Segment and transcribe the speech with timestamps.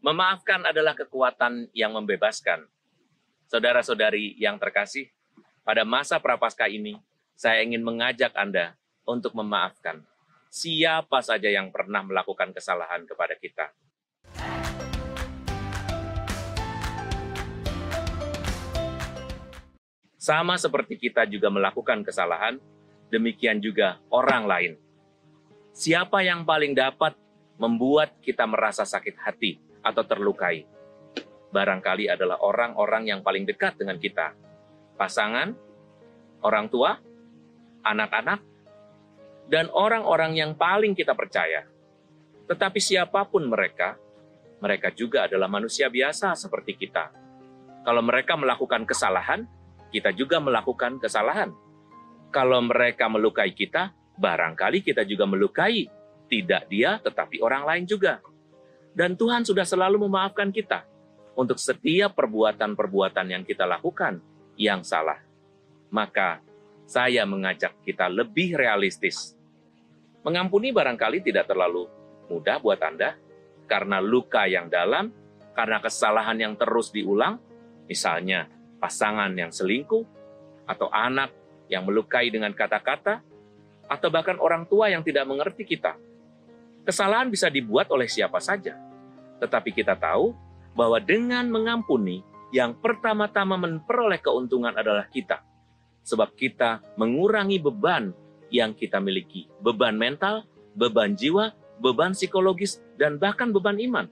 [0.00, 2.64] Memaafkan adalah kekuatan yang membebaskan.
[3.52, 5.12] Saudara-saudari yang terkasih,
[5.60, 6.96] pada masa prapaskah ini,
[7.36, 10.00] saya ingin mengajak Anda untuk memaafkan
[10.48, 13.76] siapa saja yang pernah melakukan kesalahan kepada kita.
[20.16, 22.56] Sama seperti kita juga melakukan kesalahan,
[23.12, 24.72] demikian juga orang lain.
[25.76, 27.12] Siapa yang paling dapat
[27.60, 30.64] membuat kita merasa sakit hati atau terlukai.
[31.50, 34.32] Barangkali adalah orang-orang yang paling dekat dengan kita.
[34.94, 35.50] Pasangan,
[36.46, 36.94] orang tua,
[37.82, 38.40] anak-anak,
[39.50, 41.66] dan orang-orang yang paling kita percaya.
[42.46, 43.98] Tetapi siapa pun mereka,
[44.62, 47.10] mereka juga adalah manusia biasa seperti kita.
[47.82, 49.48] Kalau mereka melakukan kesalahan,
[49.90, 51.50] kita juga melakukan kesalahan.
[52.30, 53.90] Kalau mereka melukai kita,
[54.20, 55.88] barangkali kita juga melukai.
[56.30, 58.22] Tidak dia, tetapi orang lain juga.
[58.90, 60.82] Dan Tuhan sudah selalu memaafkan kita
[61.38, 64.18] untuk setiap perbuatan-perbuatan yang kita lakukan
[64.58, 65.22] yang salah.
[65.90, 66.42] Maka
[66.84, 69.38] saya mengajak kita lebih realistis.
[70.26, 71.86] Mengampuni barangkali tidak terlalu
[72.28, 73.16] mudah buat Anda
[73.70, 75.14] karena luka yang dalam,
[75.54, 77.38] karena kesalahan yang terus diulang,
[77.86, 78.50] misalnya
[78.82, 80.02] pasangan yang selingkuh,
[80.66, 81.30] atau anak
[81.70, 83.22] yang melukai dengan kata-kata,
[83.86, 85.94] atau bahkan orang tua yang tidak mengerti kita
[86.84, 88.76] Kesalahan bisa dibuat oleh siapa saja.
[89.40, 90.32] Tetapi kita tahu
[90.76, 95.44] bahwa dengan mengampuni, yang pertama-tama memperoleh keuntungan adalah kita.
[96.02, 98.10] Sebab kita mengurangi beban
[98.50, 99.46] yang kita miliki.
[99.62, 104.06] Beban mental, beban jiwa, beban psikologis, dan bahkan beban iman.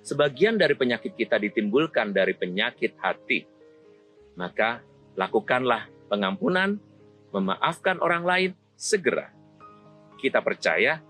[0.00, 3.44] Sebagian dari penyakit kita ditimbulkan dari penyakit hati.
[4.36, 4.80] Maka
[5.16, 6.80] lakukanlah pengampunan,
[7.30, 9.32] memaafkan orang lain segera.
[10.20, 11.00] Kita percaya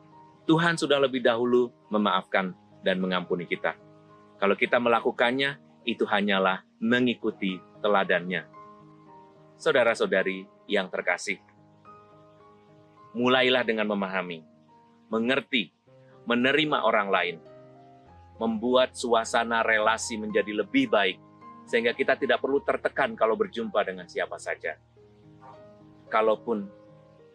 [0.50, 2.50] Tuhan sudah lebih dahulu memaafkan
[2.82, 3.78] dan mengampuni kita.
[4.42, 8.50] Kalau kita melakukannya, itu hanyalah mengikuti teladannya.
[9.54, 11.38] Saudara-saudari yang terkasih,
[13.14, 14.42] mulailah dengan memahami,
[15.06, 15.70] mengerti,
[16.26, 17.36] menerima orang lain,
[18.42, 21.22] membuat suasana relasi menjadi lebih baik,
[21.70, 24.74] sehingga kita tidak perlu tertekan kalau berjumpa dengan siapa saja.
[26.10, 26.66] Kalaupun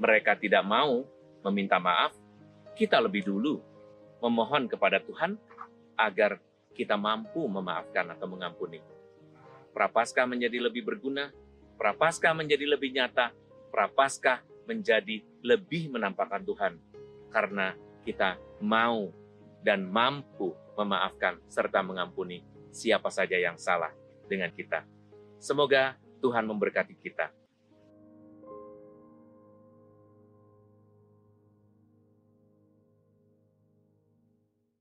[0.03, 1.07] mereka tidak mau
[1.47, 2.25] meminta maaf,
[2.75, 3.63] kita lebih dulu
[4.19, 5.40] memohon kepada Tuhan
[5.96, 6.38] agar
[6.75, 8.84] kita mampu memaafkan atau mengampuni.
[9.72, 11.31] Prapaskah menjadi lebih berguna,
[11.80, 13.31] prapaskah menjadi lebih nyata,
[13.72, 16.74] prapaskah menjadi lebih menampakkan Tuhan
[17.31, 19.12] karena kita mau
[19.63, 22.44] dan mampu memaafkan serta mengampuni
[22.75, 23.92] siapa saja yang salah
[24.28, 24.84] dengan kita.
[25.40, 27.44] Semoga Tuhan memberkati kita.